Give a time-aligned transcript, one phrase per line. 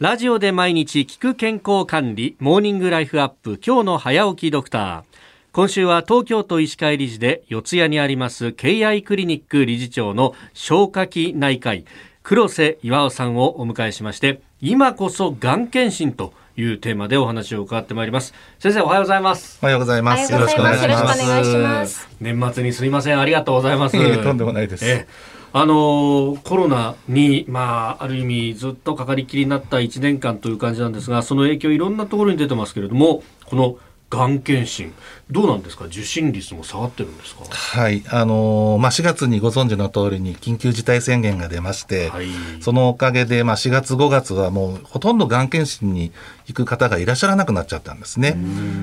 [0.00, 5.02] ラジオで毎日聞く健康管理モーニングライフアップ今日の早起きドクター。
[5.50, 11.84] 今週は東京都医師会理事で四谷にあります敬愛クリニック理事長の消化器内科医
[12.22, 18.34] 黒瀬岩尾さんをお迎えしまして今こそがん検診というテーマでお話を伺ってまいります。
[18.60, 19.58] 先生おはようございます。
[19.60, 20.32] おはようございます。
[20.32, 22.08] よろしくお願いします。
[22.20, 23.18] 年末にすいません。
[23.20, 24.22] ありがとうございます。
[24.22, 24.84] とんでもないです。
[24.84, 25.08] え
[25.52, 33.78] あのコロナに、まあ、ある意味ずっとかかりきりになった1年間という感じなんですがその影響いろんなところに出てますけれどもこの
[34.10, 34.94] がん検診
[35.30, 35.84] どうなんですか？
[35.84, 37.44] 受診率も下がってるんですか？
[37.50, 38.02] はい。
[38.08, 42.26] あのー、まあ、4月にご存知の通りに緊急事態宣言が出まして、はい、
[42.60, 46.10] そのおかげで、まあ、4月5月はもうほとんどがん検診に
[46.48, 48.36] 行く方がいらっしゃらなくなっちゃったんですね。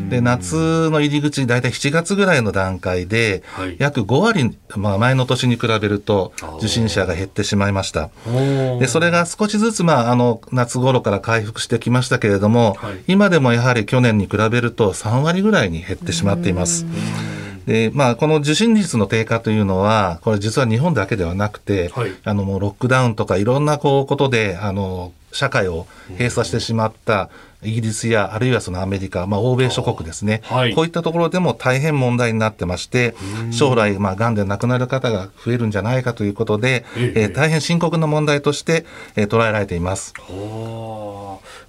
[0.09, 8.11] で夏の入り口大体7月ぐらいの段階で、はい、約5割、まあ、前の年に比べると受診者が減ってしまいました。
[8.79, 16.85] でそれが少しずつ、まあ、あの夏頃から回復してきましたけれども、はい、今でもやはり去年に比べると3 3割ぐらいに減ってしまっています。
[17.66, 27.29] でまあ、この受診率の低下というのは、これ実は日本だけではなくて、はい、あのもうロックダウンとかいろんなこうことで、あの社会を閉鎖してしまった
[27.66, 33.16] イギリスやあるいはそのアメリカ、まあ、欧米諸国ですね、はい、こういったところでも大変問題になってまして
[33.52, 37.25] 将来、まあ、がんで亡くなる方が増えるんじゃないかということで、ええ。
[37.25, 38.85] ー、大変深刻な問題として、
[39.16, 40.13] えー、捉えられています。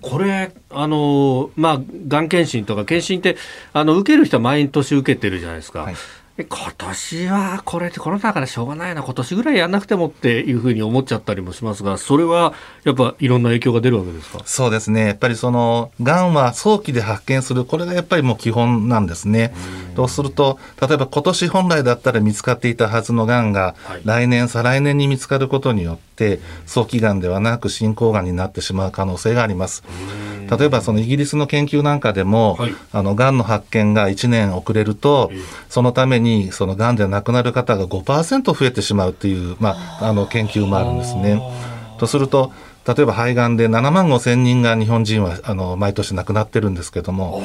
[0.03, 3.37] これあの、まあ、がん検診とか検診って
[3.73, 5.81] あの受ける人は毎年受けてるじゃないですか。
[5.81, 5.95] はい
[6.39, 12.53] 今年はこれってコロナだからしょうがないな今年ぐらいやんなくてもっていうふうに思っちゃったりもしますがそれは
[12.85, 14.43] やっぱいろんな影響が出るわけですか？
[14.45, 15.07] そうですね。
[15.07, 19.55] やっぱりそのがんは早期で発見するこれがやっぱりもう基本なんですね。
[19.97, 29.83] そうすると例えば今年本来だったら見つかっていたはずのがんが、来年再来年に見つかることによって早期がんではなく進行がんになってしまう可能性があります。
[30.47, 35.31] 例えばそのイギリスの研究なんかでも、はい、あのがんの発見が1年遅れると、
[35.69, 41.41] そのためにそのがんで亡くなる方が5%増えてしまうという、まあ、あの研究もあるんですね。
[41.99, 42.53] とすると
[42.87, 47.43] 例えば肺がんで7万5千人が日本人はあの毎年亡くなってるんですけども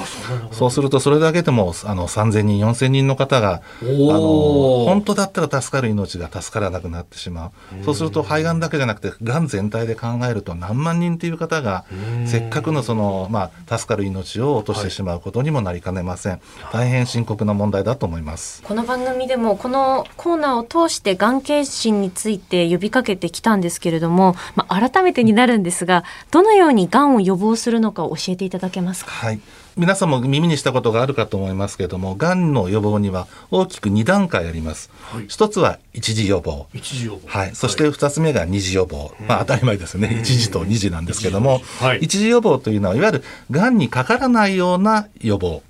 [0.51, 7.83] そうするとそれだけでもあの3000人4000人の方があの本当だったら助かる命が助からなくなってしまう。
[7.83, 11.85] そうすると肺がんだけじゃなくてがん全体で考えると何万人という方が
[12.25, 16.41] せっかくのその、まあ、助かる命を落としてしまうことにもなりかねません、はい、
[16.73, 18.61] 大変深刻な問題だと思います。
[18.63, 29.11] この番組でもこのコーナーを通してがん検診について呼びかけてきたんですけれども、まあ、改めてになるんですがどのようにがんを予防するのか教えていただけますか？
[29.11, 29.39] はい
[29.77, 34.89] 皆さんも耳にしたことがあるかと思いますけれども、がんの予防には大きく2段階あります。
[35.01, 36.67] はい、一つは一次予防。
[36.73, 37.27] 一次予防。
[37.27, 37.55] はい。
[37.55, 39.11] そして二つ目が二次予防。
[39.27, 40.19] まあ当たり前ですね。
[40.21, 45.61] 一次と二次なんですけども、はい、一次予防というのは、いわゆるがんにかからないような予防。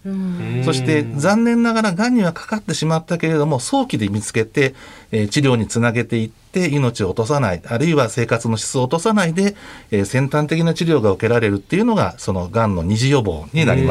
[0.66, 4.74] そして残念ながらがんにはかかってしまったけれども、早期で見つけて、
[5.12, 9.56] えー、治療につなげていって、って命を落とさない、あるいは生活の質を落とさないで、
[9.90, 13.91] えー、先端的な治療が受けられるっていうのが、そのがんの二次予防になりま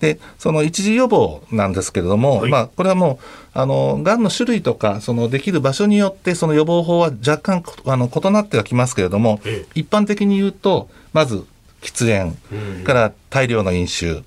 [0.00, 11.44] で、その一次予防なんですけれども、はい、まあ、これはもう、あの、がんの種類とか、そのできる場所によって、その予防法は若干、あの、異なってはきますけれども、ええ、一般的に言うと、まず、
[11.88, 14.22] 喫煙、から大量の飲酒、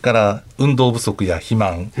[0.00, 1.92] から運動不足や肥満、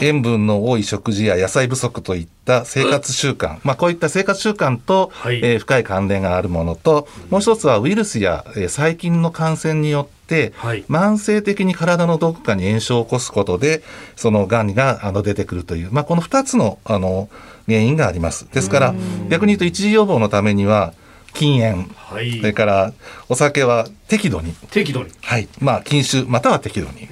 [0.00, 13.82] 塩分の多い食事や野菜不足といった生活習慣、まあ、こういった生活習慣と、はい、えー、深い関連があるものと、もう一つはウイルスや、えー、細菌の感染によって、はい、慢性的に体のどこかに炎症を起こすことで
[14.16, 17.28] そのがんがあの出てくるという、まあ、この2つのあの
[17.66, 18.48] 原因があります。
[18.52, 18.94] ですから
[19.28, 20.94] 逆に言うと一次予防のためには
[21.34, 22.92] 禁煙、はい、それから
[23.28, 24.52] お酒は適度に。
[24.70, 25.10] 適度に。
[25.22, 25.48] はい。
[25.60, 27.08] まあ禁酒または適度に。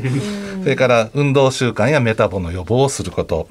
[0.63, 3.49] それから運動習慣やメタボの予防をすること。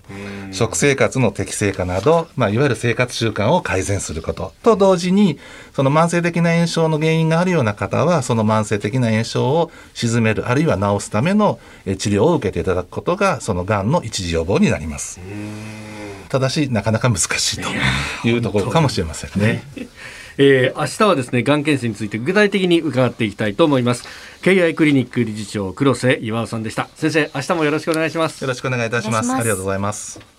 [0.51, 4.53] 食生活の適正化など、まあ、いわゆる生活習慣を改善すること。
[4.63, 5.39] と同時に
[5.73, 15.19] その慢性的な炎症の原因があるような方はその慢性的な炎症を鎮めるあるいは治すための治療を受けていただくことがそのがんの一時予防になります。
[16.29, 17.61] ただしなかなか難しい
[18.21, 19.63] というところかもしれませんね。
[20.41, 24.05] えー、明日はですね、がん検診について具体的に伺っていきたいと思います。
[24.41, 26.87] KI クリニック理事長、黒瀬岩尾さんでした。
[26.95, 28.41] 先生、明日もよろしくお願いします。
[28.41, 29.29] よろしくお願いいたします。
[29.33, 30.38] ありがとうございます。